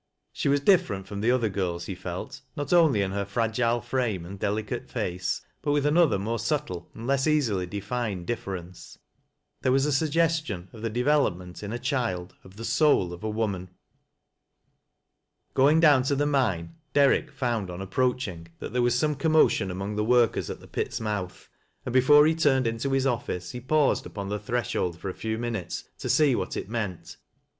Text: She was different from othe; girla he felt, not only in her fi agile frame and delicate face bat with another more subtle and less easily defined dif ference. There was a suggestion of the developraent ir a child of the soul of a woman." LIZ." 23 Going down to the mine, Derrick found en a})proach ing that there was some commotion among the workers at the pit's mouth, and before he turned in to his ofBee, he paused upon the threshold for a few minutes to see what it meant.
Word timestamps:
She 0.33 0.49
was 0.49 0.61
different 0.61 1.05
from 1.05 1.21
othe; 1.23 1.43
girla 1.53 1.85
he 1.85 1.93
felt, 1.93 2.41
not 2.55 2.73
only 2.73 3.03
in 3.03 3.11
her 3.11 3.23
fi 3.23 3.45
agile 3.45 3.81
frame 3.81 4.25
and 4.25 4.39
delicate 4.39 4.89
face 4.89 5.43
bat 5.61 5.71
with 5.73 5.85
another 5.85 6.17
more 6.17 6.39
subtle 6.39 6.89
and 6.95 7.05
less 7.05 7.27
easily 7.27 7.67
defined 7.67 8.25
dif 8.25 8.45
ference. 8.45 8.97
There 9.61 9.71
was 9.71 9.85
a 9.85 9.91
suggestion 9.91 10.69
of 10.73 10.81
the 10.81 10.89
developraent 10.89 11.61
ir 11.61 11.71
a 11.71 11.77
child 11.77 12.33
of 12.43 12.55
the 12.55 12.65
soul 12.65 13.13
of 13.13 13.23
a 13.23 13.29
woman." 13.29 13.61
LIZ." 13.61 13.69
23 15.53 15.53
Going 15.53 15.79
down 15.79 16.01
to 16.01 16.15
the 16.15 16.25
mine, 16.25 16.73
Derrick 16.93 17.29
found 17.31 17.69
en 17.69 17.77
a})proach 17.85 18.27
ing 18.27 18.47
that 18.57 18.73
there 18.73 18.81
was 18.81 18.97
some 18.97 19.13
commotion 19.13 19.69
among 19.69 19.97
the 19.97 20.03
workers 20.03 20.49
at 20.49 20.59
the 20.59 20.67
pit's 20.67 20.99
mouth, 20.99 21.47
and 21.85 21.93
before 21.93 22.25
he 22.25 22.33
turned 22.33 22.65
in 22.65 22.79
to 22.79 22.89
his 22.93 23.05
ofBee, 23.05 23.51
he 23.51 23.61
paused 23.61 24.07
upon 24.07 24.29
the 24.29 24.39
threshold 24.39 24.97
for 24.97 25.09
a 25.09 25.13
few 25.13 25.37
minutes 25.37 25.83
to 25.99 26.09
see 26.09 26.33
what 26.35 26.57
it 26.57 26.69
meant. 26.69 27.17